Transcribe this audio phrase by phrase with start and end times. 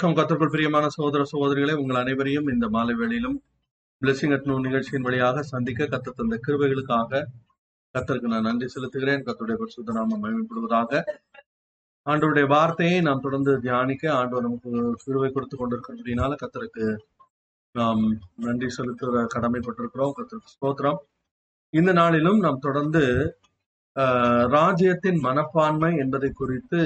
[0.00, 0.18] வணக்கம்.
[0.18, 3.34] கத்தருக்குள் பிரியமான சகோதர சகோதரிகளை உங்கள் அனைவரையும் இந்த மாலை வேளையிலும்
[4.02, 7.20] பிளெஸிங் அட் நிகழ்ச்சியின் வழியாக சந்திக்க கத்த தந்த கிருபைகளுக்காக
[7.94, 9.24] கத்தருக்கு நான் நன்றி செலுத்துகிறேன்.
[9.26, 11.02] கத்தருடைய பரிசுத்த நாம மயமைப்படுவதாக
[12.06, 14.72] ஆண்டவருடைய வார்த்தையை நாம் தொடர்ந்து தியானிக்க ஆண்டவர் நமக்கு
[15.04, 16.86] கிருவை கொடுத்து கொண்டிருக்கிறதுனால கத்தருக்கு
[17.74, 18.02] நாம்
[18.40, 20.16] நன்றி செலுத்துகிற கடமைப்பட்டிருக்கிறோம்.
[20.16, 21.00] கத்தருக்கு ஸ்தோத்திரம்.
[21.74, 23.04] இந்த நாளிலும் நாம் தொடர்ந்து
[23.96, 26.80] ஆஹ், ராஜ்யத்தின் மனப்பான்மை என்பதை குறித்து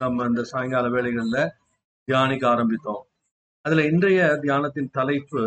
[0.00, 1.44] நம்ம இந்த சாயங்கால வேலைகளில்
[2.08, 3.02] தியானிக்க ஆரம்பித்தோம்.
[3.64, 5.42] அதுல இன்றைய தியானத்தின் தலைப்பு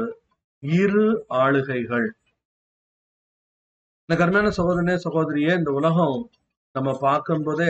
[0.63, 1.05] இரு
[1.38, 2.08] ஆளுகைகள்.
[4.09, 6.17] இந்த கருமையான சகோதரனே சகோதரியே இந்த உலகம்
[6.76, 7.69] நம்ம பார்க்கும் போதே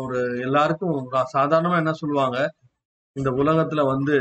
[0.00, 0.96] ஒரு எல்லாருக்கும்
[1.34, 2.38] சாதாரணமா என்ன சொல்லுவாங்க?
[3.16, 4.16] இந்த உலகத்துல வந்து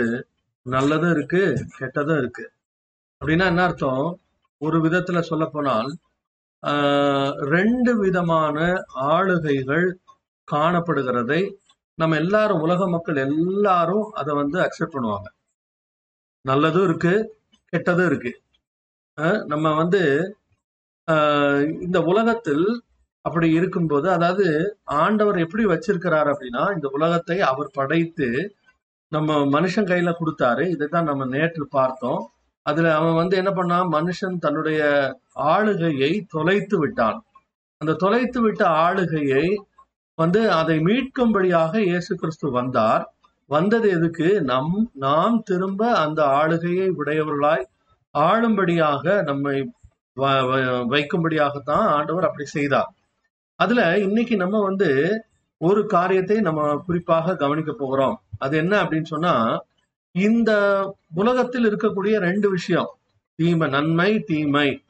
[0.66, 1.42] நல்லதும் இருக்கு
[1.80, 2.46] கெட்டதும் இருக்கு.
[3.22, 4.06] அப்படின்னா என்ன அர்த்தம்?
[4.62, 5.90] ஒரு விதத்துல சொல்ல போனால்
[6.64, 8.58] ஆஹ், ரெண்டு விதமான
[9.10, 9.86] ஆளுகைகள்
[10.48, 11.42] காணப்படுகிறதை
[12.00, 15.28] நம்ம எல்லாரும் உலக மக்கள் எல்லாரும் அதை வந்து அக்செப்ட் பண்ணுவாங்க.
[16.46, 17.14] நல்லதும் இருக்கு
[17.74, 18.32] கெட்டதும் இருக்கு.
[19.52, 20.02] நம்ம வந்து
[21.86, 22.66] இந்த உலகத்தில்
[23.26, 24.46] அப்படி இருக்கும்போது அதாவது
[25.04, 28.28] ஆண்டவர் எப்படி வச்சிருக்கிறார் அப்படின்னா இந்த உலகத்தை அவர் படைத்து
[29.12, 30.64] நம்ம மனுஷன் கையில கொடுத்தாரு.
[30.76, 32.22] இதைத்தான் நம்ம நேற்று பார்த்தோம்.
[32.66, 33.88] அதுல அவன் வந்து என்ன பண்ணான்?
[33.98, 34.82] மனுஷன் தன்னுடைய
[35.54, 37.20] ஆளுகையை தொலைத்து விட்டான்.
[37.82, 39.46] அந்த தொலைத்து விட்ட ஆளுகையை
[40.20, 43.14] வந்து அதை மீட்கும்படியாக இயேசு கிறிஸ்து வந்தார்.
[43.46, 44.42] வந்தது எதுக்கு?
[44.42, 47.66] நம் நாம் திரும்ப அந்த ஆளுகையை உடையவர்களாய்
[48.18, 49.72] ஆளும்படியாக நம்மை
[50.16, 52.94] வ- வ- வைக்கும்படியாகத்தான் ஆண்டவர் அப்படி செய்தார்.
[53.56, 55.24] அதுல இன்னைக்கு நம்ம வந்து
[55.58, 58.22] ஒரு காரியத்தை நம்ம குறிப்பாக கவனிக்க போகிறோம்.
[58.38, 59.64] அது என்ன அப்படின்னு சொன்னா
[60.12, 60.54] இந்த
[61.14, 62.90] உலகத்தில் இருக்கக்கூடிய ரெண்டு விஷயம்.
[63.36, 64.84] தீமை நன்மை தீமை.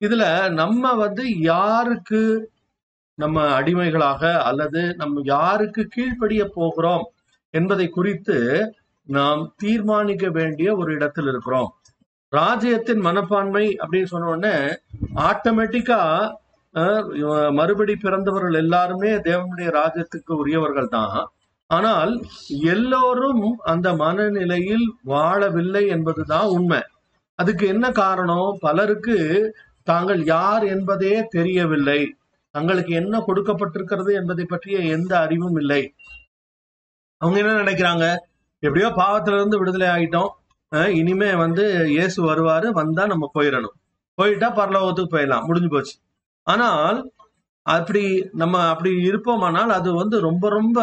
[0.00, 2.50] இதுல நம்ம வந்து யாருக்கு
[3.22, 7.04] நம்ம அடிமைகளாக அல்லது நம்ம யாருக்கு கீழ்ப்படிய போகிறோம்
[7.54, 8.36] என்பதை குறித்து
[9.08, 11.70] நாம் தீர்மானிக்க வேண்டிய ஒரு இடத்தில் இருக்கிறோம்.
[12.32, 14.56] ராஜ்யத்தின் மனப்பான்மை அப்படின்னு சொன்ன உடனே
[15.28, 16.00] ஆட்டோமேட்டிக்கா
[17.58, 21.16] மறுபடி பிறந்தவர்கள் எல்லாருமே தேவனுடைய ராஜ்யத்துக்கு உரியவர்கள் தான்.
[21.70, 22.12] ஆனால்
[22.74, 26.82] எல்லோரும் அந்த மனநிலையில் வாழவில்லை என்பதுதான் உண்மை.
[27.38, 28.50] அதுக்கு என்ன காரணம்?
[28.60, 29.16] பலருக்கு
[29.86, 32.00] தாங்கள் யார் என்பதே தெரியவில்லை.
[32.58, 35.82] தங்களுக்கு என்ன கொடுக்கப்பட்டிருக்கிறது என்பதை பற்றிய எந்த அறிவும் இல்லை.
[37.20, 38.06] அவங்க என்ன நினைக்கிறாங்க?
[38.62, 40.32] எப்படியோ பாவத்துல இருந்து விடுதலை ஆயிட்டோம்.
[41.00, 43.76] இனிமே வந்து இயேசு வருவாரு வந்தா நம்ம போயிடணும்.
[44.18, 45.46] போயிட்டா பரலோகத்துக்கு போயிடலாம்.
[45.48, 45.94] முடிஞ்சு போச்சு.
[46.46, 46.98] ஆனால்
[47.66, 48.02] அப்படி
[48.32, 50.78] நம்ம அப்படி இருப்போமானால் அது வந்து ரொம்ப ரொம்ப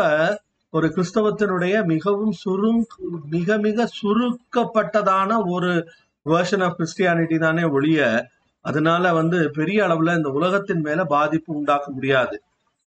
[0.73, 2.81] ஒரு கிறிஸ்தவத்தினுடைய மிகவும் சுருங்
[3.35, 5.71] மிக மிக சுருக்கப்பட்டதான ஒரு
[6.25, 7.99] வேர்ஷன் ஆஃப் கிறிஸ்டியானிட்டி தானே ஒழிய
[8.65, 12.41] அதனால வந்து பெரிய அளவுல இந்த உலகத்தின் மேல பாதிப்பு உண்டாக்க முடியாது.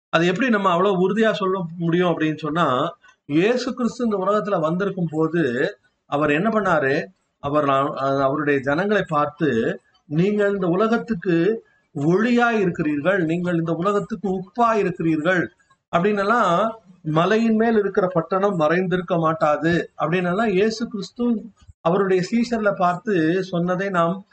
[0.09, 2.95] அது எப்படி நம்ம அவ்வளவு உறுதியா சொல்ல முடியும் அப்படின்னு சொன்னா
[3.25, 7.05] இயேசு கிறிஸ்து இந்த உலகத்துல வந்திருக்கும் போது அவர் என்ன பண்ணாரு?
[7.39, 15.51] அவர் நான்- அவருடைய ஜனங்களை பார்த்து நீங்கள் இந்த உலகத்துக்கு ஒளியா இருக்கிறீர்கள் நீங்கள் இந்த உலகத்துக்கு உப்பா இருக்கிறீர்கள்
[15.97, 16.69] அப்படின்னு
[17.01, 19.91] மலையின் மேல் இருக்கிற பட்டணம் மறைந்திருக்க மாட்டாது.
[19.97, 21.43] அப்படின்னு இயேசு கிறிஸ்து
[21.81, 24.25] அவருடைய சீசர்ல பார்த்து சொன்னதை நாம்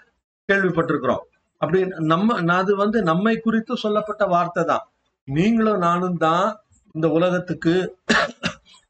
[0.53, 1.25] கேள்விப்பட்டிருக்கிறோம்.
[1.60, 1.81] அப்படி
[2.12, 4.84] நம்ம அது வந்து நம்மை குறித்து சொல்லப்பட்ட வார்த்தை தான்.
[5.28, 6.47] நீங்களும் நானும் தான்
[6.94, 7.75] இந்த உலகத்துக்கு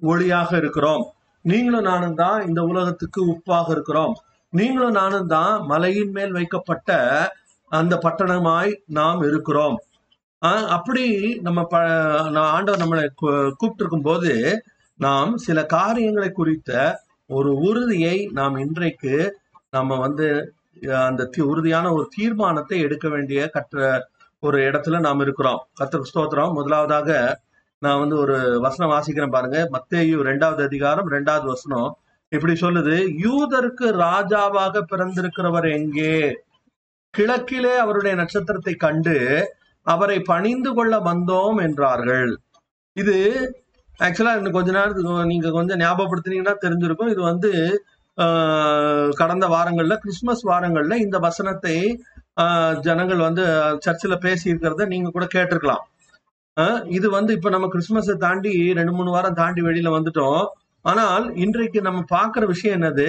[0.03, 1.05] ஒளியாக இருக்கிறோம்.
[1.45, 4.15] நீங்களும் நானும் தான் இந்த உலகத்துக்கு உப்பாக இருக்கிறோம்.
[4.53, 6.91] நீங்களும் நானும் தான் மலையின் மேல் வைக்கப்பட்ட
[7.73, 9.77] அந்த பட்டணமாய் நாம் இருக்கிறோம்.
[10.43, 11.05] ஆஹ் அப்படி
[11.41, 11.77] நம்ம ப
[12.57, 14.33] ஆண்டவர் நம்மளை கூப்பிட்டு இருக்கும் போது
[15.01, 16.73] நாம் சில காரியங்களை குறித்த
[17.31, 19.15] ஒரு உறுதியை நாம் இன்றைக்கு
[19.71, 20.29] நம்ம வந்து
[20.83, 24.09] அந்த உறுதியான ஒரு தீர்மானத்தை எடுக்க வேண்டிய கற்ற
[24.41, 25.61] ஒரு இடத்துல நாம் இருக்கிறோம்.
[25.81, 26.53] கத்திர ஸ்தோத்திரம்.
[26.53, 27.41] முதலாவதாக
[27.79, 29.69] நான் வந்து ஒரு வசனம் வாசிக்கிறேன் பாருங்க.
[29.73, 31.99] மத்தேயு ரெண்டாவது அதிகாரம் ரெண்டாவது வசனம்.
[32.29, 32.95] இப்படி சொல்லுது
[33.25, 36.37] யூதருக்கு ராஜாவாக பிறந்திருக்கிறவர் எங்கே?
[37.15, 39.17] கிழக்கிலே அவருடைய நட்சத்திரத்தை கண்டு
[39.83, 42.37] அவரை பணிந்து கொள்ள வந்தோம் என்றார்கள்.
[42.93, 43.17] இது
[44.01, 47.11] ஆக்சுவலா இன்னும் கொஞ்ச நேரத்துக்கு நீங்க கொஞ்சம் ஞாபகப்படுத்தினீங்கன்னா தெரிஞ்சிருக்கும்.
[47.11, 47.51] இது வந்து
[49.21, 51.77] கடந்த வாரங்கள்ல கிறிஸ்மஸ் வாரங்கள்ல இந்த வசனத்தை
[52.87, 53.45] ஜனங்கள் வந்து
[53.85, 55.85] சர்ச்சில் பேசியிருக்கிறத நீங்கள் நீங்க கூட கேட்டிருக்கலாம்.
[56.97, 60.45] இது வந்து இப்ப நம்ம கிறிஸ்மஸை தாண்டி ரெண்டு மூணு வாரம் தாண்டி வெளியில வந்துட்டோம்.
[60.85, 63.09] ஆனால் இன்றைக்கு நம்ம பார்க்கிற விஷயம் என்னது?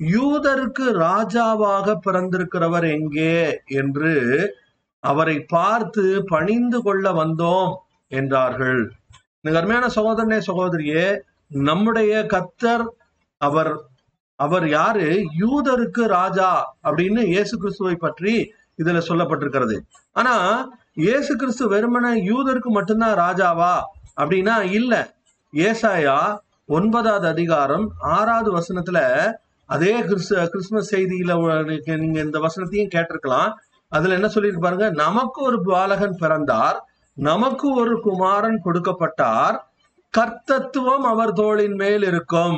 [0.00, 3.36] யூதருக்கு ராஜாவாக பிறந்திருக்கிறவர் எங்கே
[3.80, 4.12] என்று
[5.04, 7.72] அவரை பார்த்து பணிந்து கொள்ள வந்தோம்
[8.12, 8.82] என்றார்கள்.
[9.58, 11.06] அருமையான சகோதரனே சகோதரியே
[11.68, 12.84] நம்முடைய கத்தர்
[13.40, 13.72] அவர்
[14.40, 15.06] அவர் யாரு?
[15.42, 16.50] யூதருக்கு ராஜா
[16.82, 18.32] அப்படின்னு இயேசு கிறிஸ்துவை பற்றி
[18.82, 19.76] இதுல சொல்லப்பட்டிருக்கிறது.
[20.12, 20.34] ஆனா
[20.94, 23.74] இயேசு கிறிஸ்து வெறுமன யூதருக்கு மட்டும்தான் ராஜாவா
[24.20, 24.94] அப்படின்னா இல்ல.
[25.52, 26.18] ஏசாயா
[26.66, 27.86] ஒன்பதாவது அதிகாரம்
[28.16, 28.98] ஆறாவது வசனத்துல
[29.68, 31.32] அதே கிறிஸ்து கிறிஸ்துமஸ் செய்தியில
[32.02, 33.50] நீங்க இந்த வசனத்தையும் கேட்டிருக்கலாம்.
[33.92, 36.78] அதுல என்ன சொல்லியிருப்பாருங்க நமக்கு ஒரு பாலகன் பிறந்தார்
[37.16, 39.56] நமக்கு ஒரு குமாரன் கொடுக்கப்பட்டார்
[40.14, 42.56] கர்த்தத்துவம் அவர் தோளின் மேல் இருக்கும்.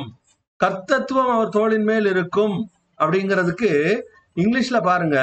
[0.63, 2.55] கர்த்தத்துவம் அவர் தோளின் மேல் இருக்கும்
[2.99, 3.71] அப்படிங்கிறதுக்கு
[4.41, 5.17] இங்கிலீஷ்ல பாருங்க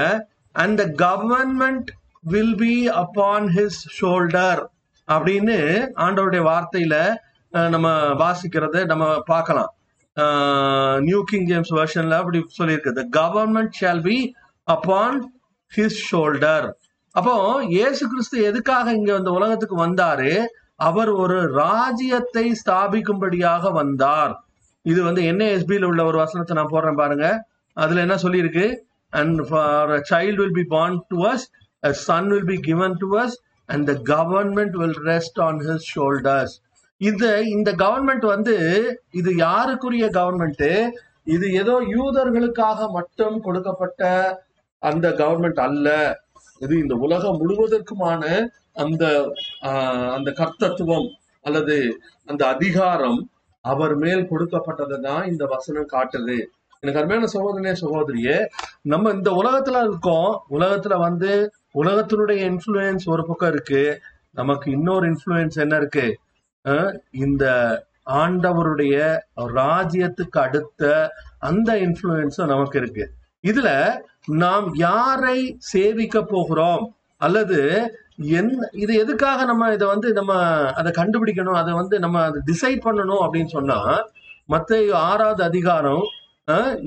[0.55, 1.89] and the government
[2.33, 4.63] will be upon his shoulder
[5.09, 5.57] அப்படின்னு
[6.05, 6.97] ஆண்டவருடைய வார்த்தையில
[7.75, 7.89] நம்ம
[8.23, 9.73] வாசிக்கிறத நம்ம பார்க்கலாம்.
[11.09, 14.17] நியூ கிங் ஜேம்ஸ் வெர்ஷன்ல அப்படி சொல்லியிருக்கு government shall be
[14.69, 15.19] upon
[15.73, 16.67] his shoulder
[17.15, 17.35] அப்போ
[17.77, 20.33] இயேசு கிறிஸ்து எதுக்காக இங்க இந்த உலகத்துக்கு வந்தாரு?
[20.89, 24.33] அவர் ஒரு ராஜ்யத்தை ஸ்தாபிக்கும்படியாக வந்தார்.
[24.85, 27.27] இது வந்து என்ஏஎஸ்பியில் உள்ள ஒரு வசனத்தை நான் போடுறேன் பாருங்க.
[27.77, 28.67] அதுல என்ன சொல்லியிருக்கு?
[29.13, 31.45] And for a child will be born to us
[31.83, 33.37] a son will be given to us
[33.69, 36.55] and the government will rest on his shoulders
[37.01, 38.57] இது இந்த கவர்மெண்ட் வந்து
[39.21, 40.67] இது யாருக்குரிய கவர்மெண்ட்
[41.35, 44.03] இது ஏதோ யூதர்களுக்காக மட்டும் கொடுக்கப்பட்ட
[44.83, 45.89] அந்த கவர்மெண்ட் அல்ல.
[46.61, 48.23] இது இந்த உலகம் முழுவதற்குமான
[48.83, 49.05] அந்த
[50.17, 51.07] அந்த கர்த்தத்துவம்
[51.45, 51.77] அல்லது
[52.27, 53.19] அந்த அதிகாரம்
[53.71, 56.39] அவர் மேல் கொடுக்கப்பட்டதை தான் இந்த வசனம் காட்டுது.
[56.83, 58.37] எனக்கு அருமையான சகோதரனே சகோதரியே
[58.93, 60.31] நம்ம இந்த உலகத்துல இருக்கோம்.
[60.57, 61.31] உலகத்துல வந்து
[61.83, 63.85] உலகத்தினுடைய இன்ஃப்ளூயன்ஸ் ஒரு பக்கம் இருக்கு.
[64.41, 66.07] நமக்கு இன்னொரு இன்ஃப்ளூயன்ஸ் என்ன இருக்கு?
[67.25, 67.45] இந்த
[68.23, 68.97] ஆண்டவருடைய
[69.59, 70.83] ராஜ்யத்துக்கு அடுத்த
[71.49, 73.05] அந்த இன்ஃப்ளூயன்ஸும் நமக்கு இருக்கு.
[73.51, 73.71] இதுல
[74.45, 75.39] நாம் யாரை
[75.73, 76.85] சேவிக்க போகிறோம்?
[77.25, 77.61] அல்லது
[78.19, 80.33] என்ன இது எதுக்காக நம்ம இதை வந்து நம்ம
[80.81, 83.79] அதை கண்டுபிடிக்கணும் அதை வந்து நம்ம அதை டிசைட் பண்ணணும் அப்படின்னு சொன்னா
[84.53, 84.79] மத்த
[85.09, 86.05] ஆறாவது அதிகாரம்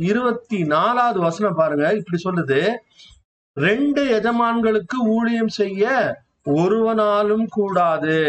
[0.09, 2.59] இருபத்தி நாலாவது வசனம் பாருங்க இப்படி சொல்லுது.
[3.57, 5.85] ரெண்டு எஜமான்களுக்கு ஊழியம் செய்ய
[6.43, 8.19] ஒருவனாலும் கூடாது.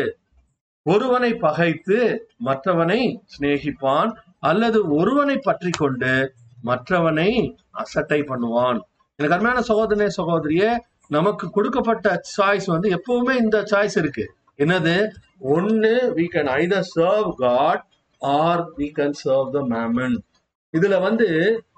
[0.87, 1.99] ஒருவனை பகைத்து
[2.47, 3.00] மற்றவனை
[3.33, 4.11] சிநேகிப்பான்
[4.50, 6.12] அல்லது ஒருவனை பற்றி கொண்டு
[6.65, 7.31] மற்றவனை
[7.83, 8.79] அசட்டை பண்ணுவான்.
[9.19, 10.71] எனக்கு அருமையான சகோதரனே சகோதரியே
[11.10, 14.25] நமக்கு கொடுக்கப்பட்ட சாய்ஸ் வந்து எப்பவுமே இந்த சாய்ஸ் இருக்கு.
[14.58, 14.94] என்னது?
[15.55, 17.82] ஒன்னு we can either serve God
[18.20, 20.16] or we can serve the mammon
[20.75, 21.28] இதுல வந்து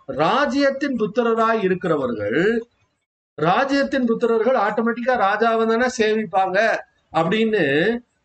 [0.06, 2.40] ராஜ்யத்தின் புத்திரராய் இருக்கிறவர்கள்
[3.38, 6.58] ராஜ்யத்தின் புத்திரர்கள் ஆட்டோமேட்டிக்கா ராஜாவை தானே சேவிப்பாங்க
[7.12, 7.62] அப்படின்னு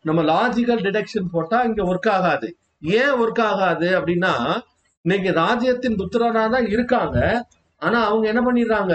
[0.02, 2.48] நம்ம லாஜிக்கல் டிடெக்ஷன் போட்டா இங்க ஒர்க் ஆகாது.
[2.80, 4.32] ஏன் ஒர்க் ஆகாது அப்படின்னா
[5.04, 7.18] இன்னைக்கு ராஜ்யத்தின் புத்திரனா தான் இருக்காங்க.
[7.82, 8.94] ஆனா அவங்க என்ன பண்ணிடுறாங்க?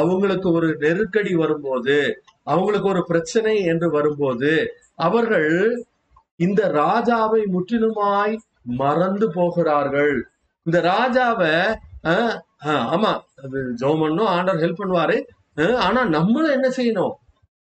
[0.00, 1.96] அவங்களுக்கு ஒரு நெருக்கடி வரும்போது
[2.52, 4.52] அவங்களுக்கு ஒரு பிரச்சனை என்று வரும்போது
[5.06, 5.50] அவர்கள்
[6.46, 8.34] இந்த ராஜாவை முற்றிலுமாய்
[8.80, 10.14] மறந்து போகிறார்கள்.
[10.66, 11.54] இந்த ராஜாவை
[12.94, 13.12] ஆமா
[13.44, 15.16] அது ஜோமன்னும் ஆண்டவர் ஹெல்ப் பண்ணுவாரு.
[15.86, 17.14] ஆனா நம்மளும் என்ன செய்யணும்?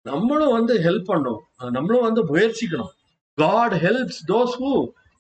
[0.06, 1.42] நம்மளும் வந்து ஹெல்ப் பண்ணும்
[1.76, 2.92] நம்மளும் வந்து முயற்சிக்கணும்.
[3.38, 4.74] God helps those who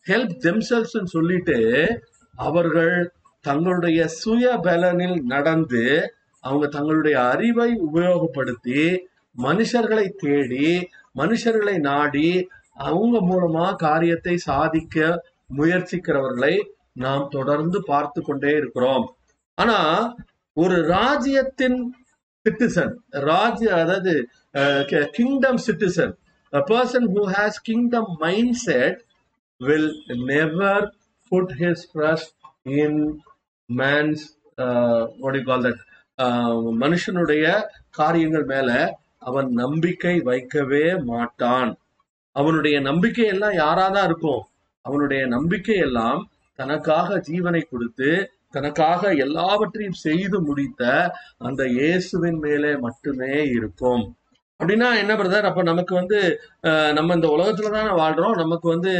[0.06, 1.58] help themselves சொல்லிட்டு
[2.36, 2.96] அவர்கள்
[3.46, 5.84] தங்களுடைய சுய பலனில் நடந்து
[6.48, 8.82] அவங்க தங்களுடைய அறிவை உபயோகப்படுத்தி
[9.38, 10.70] மனுஷர்களை தேடி
[11.16, 12.30] மனுஷர்களை நாடி
[12.89, 14.98] அவங்க மூலமா காரியத்தை சாதிக்க
[15.58, 16.56] முயற்சிக்கிறவர்களை
[17.06, 19.06] நாம் தொடர்ந்து பார்த்து கொண்டே இருக்கிறோம்.
[19.58, 19.80] ஆனா
[20.58, 21.80] ஒரு ராஜ்யத்தின்
[22.46, 22.94] சிட்டிசன்
[23.30, 24.16] ராஜ்ய அதாவது
[25.18, 26.16] kingdom citizen
[26.54, 28.96] a person who has kingdom mindset
[29.62, 29.89] will
[30.34, 30.75] never
[31.32, 32.34] put his trust
[32.66, 32.94] in
[33.70, 34.22] man's
[34.58, 35.80] uh, what do you call that?
[36.83, 37.45] மனுஷனுடைய
[37.89, 38.69] காரியங்கள் மேல
[39.19, 41.71] அவன் நம்பிக்கை வைக்கவே மாட்டான்.
[42.36, 44.41] அவனுடைய நம்பிக்கை எல்லாம் யாராதான் இருக்கும்?
[44.86, 46.19] அவனுடைய நம்பிக்கை எல்லாம்
[46.59, 48.09] தனக்காக ஜீவனை கொடுத்து
[48.55, 50.83] தனக்காக எல்லாவற்றையும் செய்து முடித்த
[51.47, 54.03] அந்த இயேசுவின் மேலே மட்டுமே இருக்கும்.
[54.59, 56.19] அப்படின்னா என்ன பிரதர் அப்ப நமக்கு வந்து
[56.93, 58.38] நம்ம இந்த உலகத்துல தானே வாழ்றோம்?
[58.43, 58.93] நமக்கு வந்து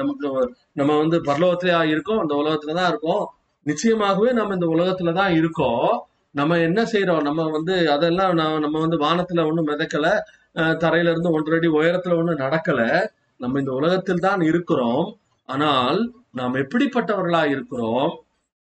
[0.00, 0.28] நமக்கு
[0.72, 3.24] நம்ம வந்து பரலோகத்திலே இருக்கோம் இந்த உலகத்துல தான் இருக்கோம்.
[3.66, 5.90] நிச்சயமாகவே நம்ம இந்த உலகத்துல தான் இருக்கோம்.
[6.34, 10.06] நம்ம என்ன செய்யறோம் நம்ம வந்து அதெல்லாம் நான் நம்ம வந்து வானத்துல ஒண்ணும் மிதக்கல.
[10.56, 12.80] அஹ், தரையில இருந்து ஒன்றரை அடி உயரத்துல ஒண்ணும் நடக்கல.
[13.40, 15.06] நம்ம இந்த உலகத்தில் தான் இருக்கிறோம்.
[15.48, 15.98] ஆனால்
[16.30, 18.12] நாம் எப்படிப்பட்டவர்களா இருக்கிறோம்?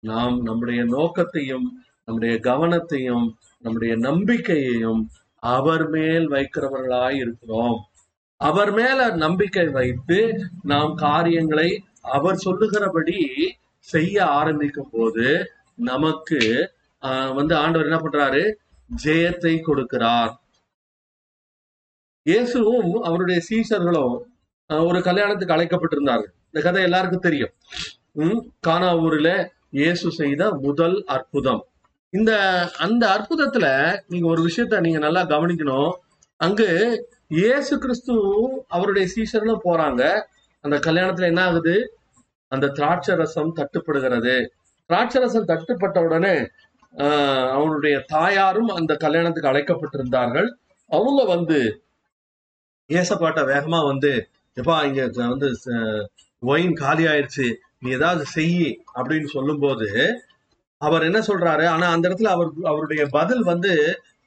[0.02, 1.66] நாம் நம்முடைய நோக்கத்தையும்
[2.04, 3.26] நம்முடைய கவனத்தையும்
[3.64, 5.02] நம்முடைய நம்பிக்கையையும்
[5.42, 7.76] அவர் மேல் வைக்கிறவர்களாய் இருக்கிறோம்.
[8.40, 10.18] அவர் மேல நம்பிக்கை வைத்து
[10.62, 11.68] நாம் காரியங்களை
[12.10, 13.18] அவர் சொல்லுகிறபடி
[13.88, 15.26] செய்ய ஆரம்பிக்கும் போது
[15.82, 16.40] நமக்கு
[17.34, 18.42] வந்து ஆண்டவர் என்ன பண்றாரு?
[19.04, 20.32] ஜெயத்தை கொடுக்கிறார்.
[22.26, 24.14] இயேசுவும் அவருடைய சீசர்களும்
[24.70, 26.24] ஒரு கல்யாணத்துக்கு அழைக்கப்பட்டிருந்தாங்க.
[26.46, 27.52] இந்த கதை எல்லாருக்கும் தெரியும்.
[28.14, 29.30] ம், கானா ஊர்ல
[29.70, 31.62] இயேசு செய்த முதல் அற்புதம்.
[32.10, 32.32] இந்த
[32.78, 33.66] அந்த அற்புதத்துல
[34.08, 35.92] நீங்க ஒரு விஷயத்த நீங்க நல்லா கவனிக்கணும்.
[36.36, 36.68] அங்கு
[37.28, 40.02] இயேசு கிறிஸ்துவும் அவருடைய சீஷர்களும் போறாங்க.
[40.64, 41.96] அந்த கல்யாணத்துல என்ன ஆகுது?
[42.48, 44.34] அந்த திராட்சரசம் தட்டுப்படுகிறது.
[44.90, 46.48] திராட்சரசம் தட்டுப்பட்ட உடனே
[47.56, 50.48] அவனுடைய தாயாரும் அந்த கல்யாணத்துக்கு அழைக்கப்பட்டிருந்தார்கள்.
[50.90, 51.58] அவங்க வந்து
[52.90, 54.12] ஏசப்பாட்ட வேகமா வந்து
[54.56, 55.02] எப்பா இங்க
[55.34, 55.48] வந்து
[56.42, 57.46] ஒயின் காலி ஆயிடுச்சு
[57.78, 58.56] நீ ஏதாவது செய்
[58.98, 59.88] அப்படின்னு சொல்லும்போது
[60.80, 61.64] அவர் என்ன சொல்றாரு?
[61.66, 63.72] ஆனா அந்த இடத்துல அவர் அவருடைய பதில் வந்து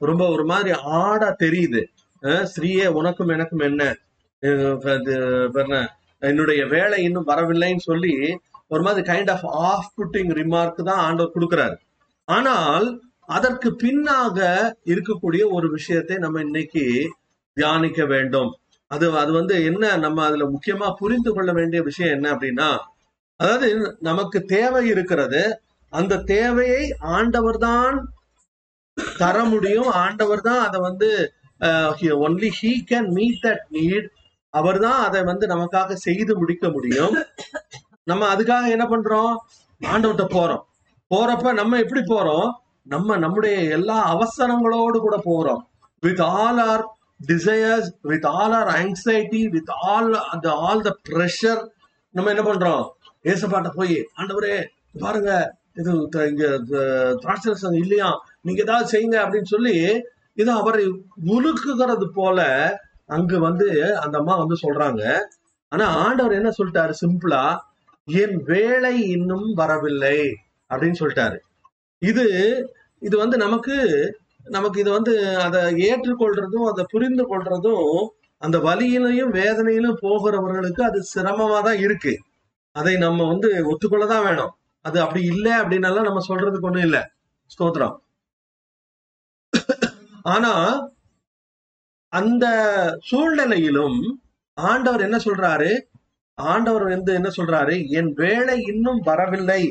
[0.09, 1.81] ரொம்ப ஒரு மாதிரி ஆடா தெரியுது.
[2.51, 3.81] ஸ்ரீயே உனக்கும் எனக்கும் என்ன?
[6.29, 8.13] என்னுடைய வேலை இன்னும் வரவில்லைன்னு சொல்லி
[8.67, 11.75] ஒரு மாதிரி kind of of putting remark தான் ஆண்டவர் கொடுக்குறாரு.
[12.27, 12.85] ஆனால்
[13.29, 14.37] அதற்கு பின்னாக
[14.91, 16.83] இருக்கக்கூடிய ஒரு விஷயத்தை நம்ம இன்னைக்கு
[17.57, 18.51] தியானிக்க வேண்டும்.
[18.91, 19.83] அது அது வந்து என்ன?
[20.05, 22.69] நம்ம அதுல முக்கியமா புரிந்து கொள்ள வேண்டிய விஷயம் என்ன அப்படின்னா
[23.39, 23.67] அதாவது
[24.09, 25.43] நமக்கு தேவை இருக்கிறது
[25.93, 26.83] அந்த தேவையை
[27.17, 27.95] ஆண்டவர் தான்
[29.21, 29.89] தர முடியும்.
[30.03, 31.09] ஆண்டவர் தான் அதை வந்து
[32.25, 34.07] only he can meet that need
[34.53, 37.15] அவர் தான் அதை வந்து நமக்காக செய்து முடிக்க முடியும்.
[38.09, 39.33] நம்ம அதுக்காக என்ன பண்றோம்?
[39.81, 40.63] ஆண்டவர்கிட்ட போறோம்.
[41.13, 42.51] போறப்ப நம்ம எப்படி போறோம்?
[42.83, 45.61] நம்ம நம்முடைய எல்லா அவசரங்களோடு கூட போறோம்.
[45.99, 51.67] With all our desires with all our anxiety with all அந்த ஆல் த ப்ரெஷர்
[52.09, 52.89] நம்ம என்ன பண்றோம்?
[53.23, 54.65] ஏசப்பாட்ட போய் ஆண்டவரே
[54.99, 58.23] பாருங்க இது த- இங்க த- திராட்சை இல்லையா?
[58.41, 60.01] நீங்க ஏதாவது செய்யுங்க அப்படின்னு சொல்லி
[60.33, 62.71] இது அவரை உலுக்குகிறது போல
[63.05, 65.19] அங்கு வந்து அந்த அம்மா வந்து சொல்றாங்க.
[65.67, 66.93] ஆனா ஆண்டவர் என்ன சொல்லிட்டாரு?
[67.01, 67.57] சிம்பிளா
[68.05, 70.37] என் வேலை இன்னும் வரவில்லை.
[70.73, 71.37] அப்படின்னு சொல்லிட்டாரு.
[72.01, 72.25] இது
[72.99, 73.75] இது வந்து நமக்கு
[74.43, 81.77] நமக்கு இது வந்து அதை ஏற்றுக்கொள்றதும் அதை புரிந்து கொள்றதும் அந்த வலியிலையும் வேதனையிலும் போகிறவர்களுக்கு அது சிரமமா தான்
[81.77, 82.13] இருக்கு.
[82.71, 84.53] அதை நம்ம வந்து ஒத்துக்கொள்ளதான் வேணும்.
[84.81, 87.01] அது அப்படி இல்லை அப்படின்னாலாம் நம்ம சொல்றதுக்கு ஒண்ணும் இல்லை.
[87.53, 87.95] ஸ்தோத்திரம்.
[90.23, 90.51] ஆனா
[92.13, 92.45] அந்த
[93.03, 93.99] சூழ்நிலையிலும்
[94.57, 95.71] ஆண்டவர் என்ன சொல்றாரு?
[96.37, 97.75] ஆண்டவர் வந்து என்ன சொல்றாரு?
[97.89, 99.61] என் வேலை இன்னும் வரவில்லை.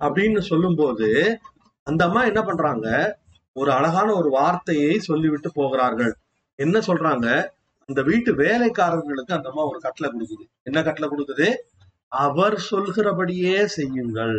[0.00, 1.08] அப்படின்னு சொல்லும்போது
[1.82, 2.88] அந்த அம்மா என்ன பண்றாங்க?
[3.52, 6.12] ஒரு அழகான ஒரு வார்த்தையை சொல்லிவிட்டு போகிறார்கள்.
[6.58, 7.26] என்ன சொல்றாங்க?
[7.88, 10.44] அந்த வீட்டு வேலைக்காரர்களுக்கு அந்த அம்மா ஒரு கட்டளை கொடுக்குது.
[10.62, 11.48] என்ன கட்டளை கொடுக்குது?
[12.08, 14.36] அவர் சொல்கிறபடியே செய்யுங்கள்.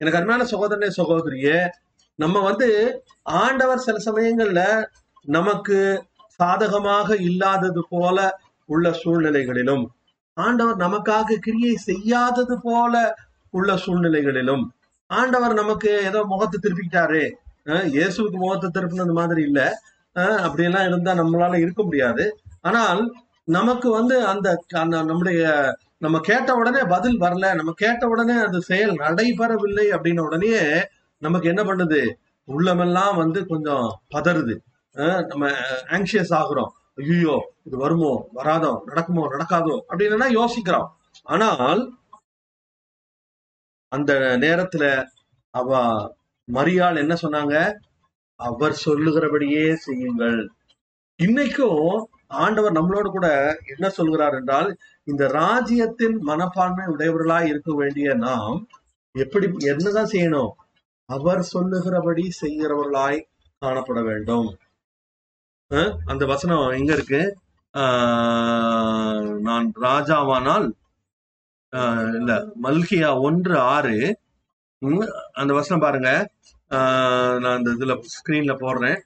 [0.00, 1.58] எனக்கு அருமையான சகோதரனே சகோதரியே
[2.14, 2.68] நம்ம வந்து
[3.22, 4.84] ஆண்டவர் சில சமயங்கள்ல
[5.22, 6.04] நமக்கு
[6.40, 9.84] சாதகமாக இல்லாதது போல உள்ள சூழ்நிலைகளிலும்
[10.36, 12.94] ஆண்டவர் நமக்காக கிரியை செய்யாதது போல
[13.50, 14.64] உள்ள சூழ்நிலைகளிலும்.
[15.10, 17.22] ஆண்டவர் நமக்கு ஏதோ முகத்தை திருப்பிக்கிட்டாரு.
[17.66, 19.66] இயேசுக்கு இயேசுவுக்கு முகத்தை திருப்பினது மாதிரி இல்லை.
[20.16, 22.24] அப்படியெல்லாம் இருந்தா நம்மளால இருக்க முடியாது.
[22.60, 23.00] ஆனால்
[23.44, 25.42] நமக்கு வந்து அந்த அந்த நம்முடைய
[25.98, 27.54] நம்ம கேட்ட உடனே பதில் வரல.
[27.54, 30.52] நம்ம கேட்ட உடனே அந்த செயல் நடைபெறவில்லை அப்படின்ன உடனே
[31.22, 32.00] நமக்கு என்ன பண்ணுது?
[32.48, 34.56] உள்ளமெல்லாம் வந்து கொஞ்சம் பதறுது.
[35.30, 35.50] நம்ம
[35.96, 36.72] ஆங்ஷியஸ் ஆகுறோம்.
[36.96, 38.12] ஐயோ இது வருமோ?
[38.34, 38.72] வராதோ?
[38.84, 39.24] நடக்குமோ?
[39.34, 39.74] நடக்காதோ?
[39.90, 40.88] அப்படின்னா யோசிக்கிறோம்.
[41.22, 41.80] ஆனால்
[43.88, 45.06] அந்த நேரத்துல
[45.50, 45.70] அவ
[46.52, 47.74] மரியாள் என்ன சொன்னாங்க?
[48.36, 50.50] அவர் சொல்லுகிறபடியே செய்யுங்கள்.
[51.22, 53.26] இன்னைக்கும் ஆண்டவர் நம்மளோட கூட
[53.66, 58.66] என்ன சொல்கிறார் என்றால் இந்த ராஜ்யத்தின் மனப்பான்மை உடையவர்களாய் இருக்க வேண்டிய நாம்
[59.12, 60.50] எப்படி என்னதான் செய்யணும்?
[61.04, 63.22] அவர் சொல்லுகிறபடி செய்கிறவர்களாய்
[63.64, 64.56] காணப்பட வேண்டும்.
[66.06, 67.36] அந்த வசனம் எங்க இருக்கு?
[67.78, 70.70] ஆஹ் நான் ராஜாவானால்
[72.12, 74.18] இல்ல மல்கியா ஒன்று ஆறு.
[74.78, 76.28] உம், அந்த வசனம் பாருங்க.
[76.70, 78.98] ஆஹ் நான் அந்த இதுல ஸ்கிரீன்ல போடுறேன்.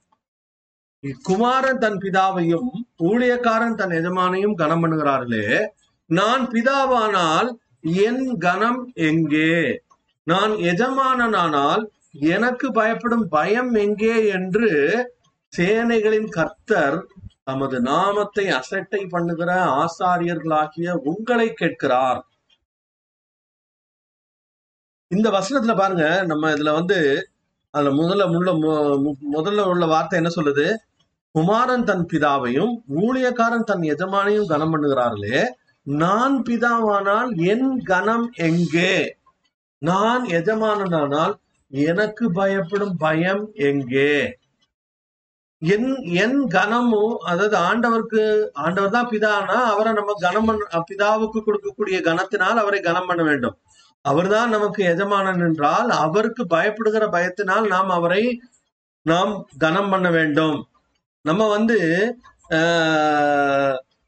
[1.23, 5.67] குமாரன் தன் பிதாவையும் ஊழியக்காரன் தன் எஜமானையும் கனம் பண்ணுகிறார்களே.
[6.07, 9.83] நான் பிதாவானால் என் கனம் எங்கே?
[10.25, 14.69] நான் எஜமானனானால் எனக்கு பயப்படும் பயம் எங்கே என்று
[15.57, 17.07] சேனைகளின் கர்த்தர்
[17.45, 22.30] தமது நாமத்தை அசட்டை பண்ணுகிற ஆசாரியர்களாகிய உங்களை கேட்கிறார்.
[25.11, 26.99] இந்த வசனத்துல பாருங்க நம்ம இதுல வந்து
[27.75, 30.67] அதுல முதல்ல முள்ள மு- முதல்ல உள்ள வார்த்தை என்ன சொல்லுது?
[31.35, 35.41] குமாரன் தன் பிதாவையும் ஊழியக்காரன் தன் எஜமானையும் கனம் பண்ணுகிறார்களே
[35.87, 38.93] நான் பிதாவானால் என் கனம் எங்கே?
[39.83, 41.35] நான் எஜமானனானால்
[41.73, 44.13] எனக்கு பயப்படும் பயம் எங்கே?
[45.63, 48.23] என் என் கனமும் அதாவது ஆண்டவருக்கு
[48.59, 53.57] ஆண்டவர் தான் பிதானா அவரை நம்ம கனம் பண்ண பிதாவுக்கு கொடுக்கக்கூடிய கனத்தினால் அவரை கனம் பண்ண வேண்டும்.
[54.05, 58.23] அவர்தான் நமக்கு எஜமானன் என்றால் அவருக்கு பயப்படுகிற பயத்தினால் நாம் அவரை
[59.07, 59.33] நாம்
[59.65, 60.59] கனம் பண்ண வேண்டும்.
[61.25, 61.79] நம்ம வந்து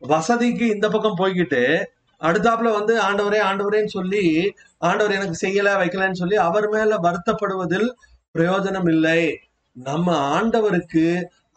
[0.02, 1.62] வசதிக்கு இந்த பக்கம் போய்கிட்டு
[2.20, 4.24] அடுத்தாப்புல வந்து ஆண்டவரே ஆண்டவரேன்னு சொல்லி
[4.88, 7.88] ஆண்டவர் எனக்கு செய்யல வைக்கலன்னு சொல்லி அவர் மேல வருத்தப்படுவதில்
[8.34, 9.22] பிரயோஜனம் இல்லை.
[9.76, 11.04] நம்ம ஆண்டவருக்கு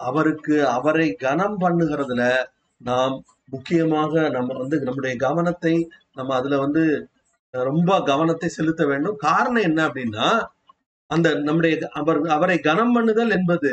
[0.08, 2.24] அவருக்கு அவரை கனம் பண்ணுகிறதுல
[2.82, 3.16] நாம்
[3.54, 5.76] முக்கியமாக நம்ம வந்து நம்முடைய கவனத்தை
[6.14, 6.84] நம்ம அதுல வந்து
[7.64, 9.16] ரொம்ப கவனத்தை செலுத்த வேண்டும்.
[9.16, 10.28] காரணம் என்ன அப்படின்னா
[11.10, 13.72] அந்த நம்முடைய அவர் அவரை கனம் பண்ணுதல் என்பது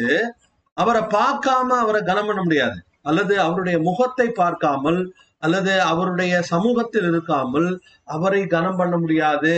[0.76, 2.78] அவரை பார்க்காம அவரை கனம் பண்ண முடியாது.
[3.02, 5.00] அல்லது அவருடைய முகத்தை பார்க்காமல்
[5.38, 7.68] அல்லது அவருடைய சமூகத்தில் இருக்காமல்
[8.04, 9.54] அவரை கனம் பண்ண முடியாது.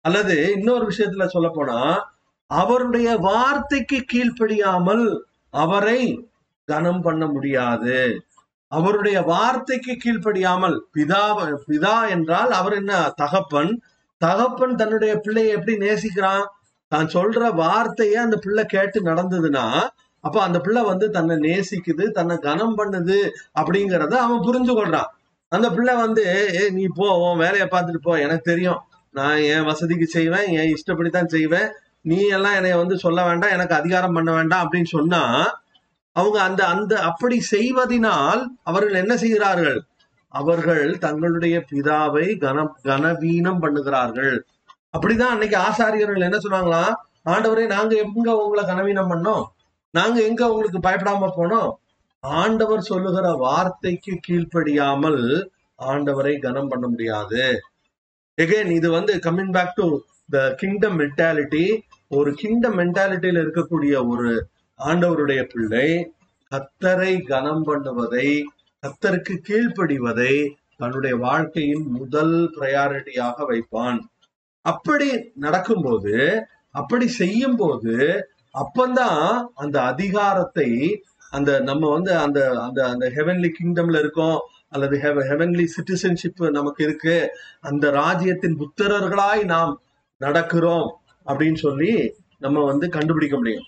[0.00, 1.78] அல்லது இன்னொரு விஷயத்துல சொல்ல போனா
[2.50, 5.04] அவருடைய வார்த்தைக்கு கீழ்ப்படியாமல்
[5.54, 6.00] அவரை
[6.68, 7.96] கனம் பண்ண முடியாது.
[8.74, 11.22] அவருடைய வார்த்தைக்கு கீழ்ப்படியாமல் பிதா
[11.66, 13.72] பிதா என்றால் அவர் என்ன தகப்பன்.
[14.20, 16.44] தகப்பன் தன்னுடைய பிள்ளையை எப்படி நேசிக்கிறான்?
[16.92, 19.66] தான் சொல்ற வார்த்தைய அந்த பிள்ளை கேட்டு நடந்ததுன்னா
[20.24, 23.18] அப்ப அந்த பிள்ளை வந்து தன்னை நேசிக்குது தன்னை கனம் பண்ணுது
[23.60, 25.10] அப்படிங்கறத அவன் புரிஞ்சு கொள்றான்
[25.52, 28.80] அந்த பிள்ளை வந்து "ஏ, நீ போ உன் வேலையை பார்த்துட்டு போ எனக்கு தெரியும்.
[29.14, 31.68] நான் என் வசதிக்கு செய்வேன் என் இஷ்டப்படி தான் செய்வேன்.
[32.02, 35.20] நீ எல்லாம் என்னைய வந்து சொல்ல வேண்டாம் எனக்கு அதிகாரம் பண்ண வேண்டாம் அப்படின்னு சொன்னா
[36.16, 39.78] அவங்க அந்த அந்த அப்படி செய்வதினால் அவர்கள் என்ன செய்கிறார்கள்?
[40.28, 44.36] அவர்கள் தங்களுடைய பிதாவை கன கனவீனம் பண்ணுகிறார்கள்.
[44.96, 46.84] அப்படிதான் அன்னைக்கு ஆசாரியர்கள் என்ன சொன்னாங்களா?
[47.24, 49.44] ஆண்டவரே நாங்க எங்க உங்களை கனவீனம் பண்ணோம்?
[49.90, 51.70] நாங்க எங்க உங்களுக்கு பயப்படாம போனோம்?
[52.20, 55.22] ஆண்டவர் சொல்லுகிற வார்த்தைக்கு கீழ்ப்படியாமல்
[55.78, 57.42] ஆண்டவரை கனம் பண்ண முடியாது.
[58.38, 59.86] எகைன் இது வந்து coming back to
[60.30, 61.64] the kingdom mentality
[62.08, 64.30] ஒரு கிங்டம் மென்டாலிட்டியில இருக்கக்கூடிய ஒரு
[64.78, 66.12] ஆண்டவருடைய பிள்ளை
[66.52, 68.28] கத்தரை கனம் பண்ணுவதை
[68.82, 70.34] கத்தருக்கு கீழ்ப்படிவதை
[70.76, 73.98] தன்னுடைய வாழ்க்கையின் முதல் பிரையாரிட்டியாக வைப்பான்.
[74.64, 80.70] அப்படி நடக்கும்போது அப்படி செய்யும் போது அப்பந்தான் அந்த அதிகாரத்தை
[81.30, 84.38] அந்த நம்ம வந்து அந்த அந்த அந்த ஹெவன்லி கிங்டம்ல இருக்கோம்
[84.68, 87.16] அல்லது ஹெவன்லி சிட்டிசன்ஷிப் நமக்கு இருக்கு
[87.60, 89.80] அந்த ராஜ்யத்தின் புத்திரர்களாய் நாம்
[90.20, 90.88] நடக்கிறோம்
[91.26, 91.92] அப்படின்னு சொல்லி
[92.38, 93.64] நம்ம வந்து கண்டுபிடிக்க முடியும்.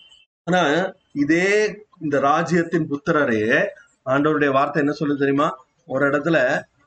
[0.46, 0.62] ஆனா
[1.14, 1.46] இதே
[2.00, 3.44] இந்த ராஜ்யத்தின் புத்திரரே
[4.06, 5.48] ஆண்டவருடைய வார்த்தை என்ன சொல்லுது தெரியுமா?
[5.88, 6.36] ஒரு இடத்துல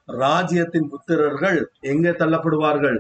[0.10, 2.98] ராஜ்யத்தின் புத்திரர்கள் எங்க தள்ளப்படுவார்கள்?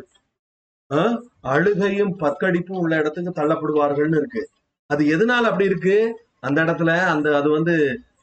[0.92, 1.16] ஆஹ்?
[1.48, 4.44] அழுகையும் பற்கடிப்பும் உள்ள இடத்துக்கு தள்ளப்படுவார்கள்னு இருக்கு.
[4.90, 5.96] அது எதனால அப்படி இருக்கு?
[6.40, 7.76] அந்த இடத்துல அந்த அது வந்து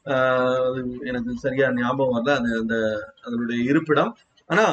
[0.07, 2.35] ஆஹ், எனக்கு சரியா ஞாபகம் வரல.
[2.39, 2.75] அது அந்த
[3.25, 4.11] அதனுடைய இருப்பிடம்.
[4.49, 4.65] ஆனா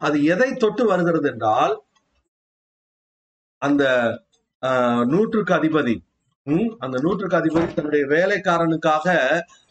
[0.00, 1.74] அது எதை தொட்டு வருகிறது என்றால்
[3.62, 3.84] அந்த
[4.62, 5.96] ஆஹ், நூற்றுக்கு அதிபதி
[6.84, 9.06] அந்த நூற்றுக்கு அதிபதி தன்னுடைய வேலைக்காரனுக்காக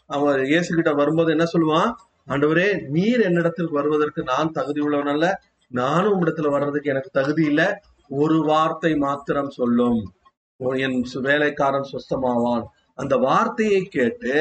[0.10, 1.92] அவன் இயேசு கிட்ட வரும்போது என்ன சொல்லுவான்?
[2.28, 5.28] ஆண்டவரே நீர் என்னிடத்தில் வருவதற்கு நான் தகுதி உள்ளவன் அல்ல.
[5.72, 7.62] நானும் உம்மிடத்துல வர்றதுக்கு எனக்கு தகுதி இல்ல.
[8.10, 10.00] ஒரு வார்த்தை மாத்திரம் சொல்லும்.
[10.86, 10.98] என்
[11.30, 12.66] வேலைக்காரன் சொஸ்தமாவான்.
[12.94, 14.34] அந்த வார்த்தையை கேட்டு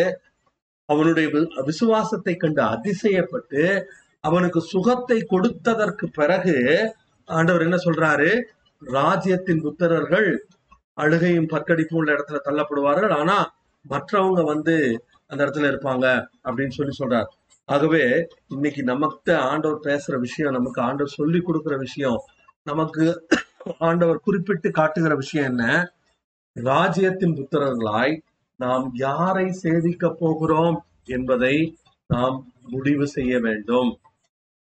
[0.89, 1.27] அவனுடைய
[1.69, 3.63] விசுவாசத்தை கண்டு அதிசயப்பட்டு
[4.25, 6.57] அவனுக்கு சுகத்தை கொடுத்ததற்கு பிறகு
[7.29, 8.31] ஆண்டவர் என்ன சொல்றாரு?
[8.83, 10.29] ராஜ்யத்தின் புத்திரர்கள்
[10.95, 13.15] அழுகையும் பற்கடிப்பும் உள்ள இடத்துல தள்ளப்படுவார்கள்.
[13.21, 13.37] ஆனா
[13.91, 14.75] மற்றவங்க வந்து
[15.27, 16.07] அந்த இடத்துல இருப்பாங்க
[16.45, 17.29] அப்படின்னு சொல்லி சொல்றார்.
[17.69, 18.05] ஆகவே
[18.49, 22.19] இன்னைக்கு நமக்கு ஆண்டவர் பேசுற விஷயம் நமக்கு ஆண்டவர் சொல்லி கொடுக்கிற விஷயம்
[22.63, 23.05] நமக்கு
[23.79, 25.65] ஆண்டவர் குறிப்பிட்டு காட்டுகிற விஷயம் என்ன?
[26.53, 28.15] ராஜ்யத்தின் புத்திரர்களாய்
[28.61, 33.91] நாம் யாரை சேவிக்க போகிறோம் என்பதை நாம் முடிவு செய்ய வேண்டும்.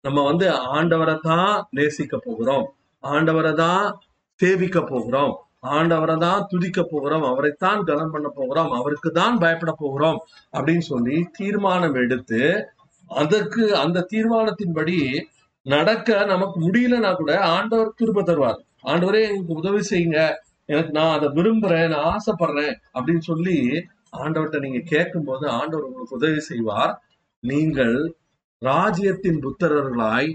[0.05, 2.67] நம்ம வந்து ஆண்டவரை தான் நேசிக்க போகிறோம்.
[3.03, 4.01] ஆண்டவரை தான்
[4.41, 5.35] சேவிக்க போகிறோம்.
[5.63, 10.19] ஆண்டவரை தான் துதிக்க போகிறோம் அவரைத்தான் கனம் பண்ண போகிறோம் அவருக்கு தான் பயப்பட போகிறோம்
[10.53, 12.41] அப்படின்னு சொல்லி தீர்மானம் எடுத்து
[13.11, 14.99] அதற்கு அந்த தீர்மானத்தின்படி
[15.67, 18.61] நடக்க நமக்கு முடியலன்னா கூட ஆண்டவர் திரும்ப தருவார்.
[18.83, 20.21] ஆண்டவரே எனக்கு உதவி செய்யுங்க.
[20.67, 23.57] எனக்கு நான் அதை விரும்புறேன் நான் ஆசைப்படுறேன் அப்படின்னு சொல்லி
[24.23, 26.93] ஆண்டவர்கிட்ட நீங்க கேட்கும்போது ஆண்டவர் உங்களுக்கு உதவி செய்வார்.
[27.43, 27.97] நீங்கள்
[28.63, 30.31] ராஜ்யத்தின் புத்திரர்களாய்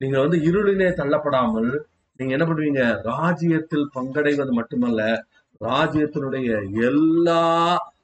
[0.00, 1.70] நீங்க வந்து இருளிலே தள்ளப்படாமல்
[2.16, 3.02] நீங்க என்ன பண்ணுவீங்க?
[3.02, 5.24] ராஜ்யத்தில் பங்கடைவது மட்டுமல்ல
[5.60, 6.48] ராஜ்யத்தினுடைய
[6.82, 7.42] எல்லா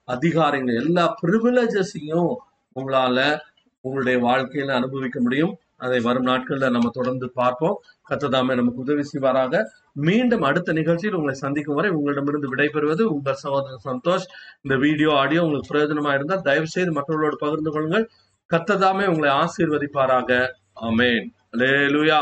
[0.07, 2.35] அதிகாரங்கள் எல்லா ப்ரிவிலேஜஸையும்
[2.75, 3.39] உங்களால
[3.81, 5.57] உங்களுடைய வாழ்க்கையில அனுபவிக்க முடியும்.
[5.77, 7.81] அதை வரும் நாட்கள்ல நம்ம தொடர்ந்து பார்ப்போம்.
[8.11, 9.63] கத்ததாமே நமக்கு உதவி செய்வாராக.
[9.93, 14.27] மீண்டும் அடுத்த நிகழ்ச்சியில் உங்களை சந்திக்கும் வரை உங்களிடமிருந்து விடைபெறுவது உங்கள் சகோதரர் சந்தோஷ்.
[14.61, 18.11] இந்த வீடியோ ஆடியோ உங்களுக்கு பிரயோஜனமா இருந்தால் தயவு செய்து மற்றவர்களோடு பகிர்ந்து கொள்ளுங்கள்.
[18.51, 20.49] கத்ததாமே உங்களை ஆசீர்வதிப்பாராக.
[20.73, 21.33] ஆமென்.
[21.53, 22.21] அல்லேலூயா